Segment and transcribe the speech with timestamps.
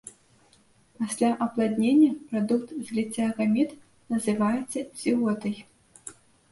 [1.01, 3.79] Пасля апладнення, прадукт зліцця гамет,
[4.17, 5.55] называецца зіготай.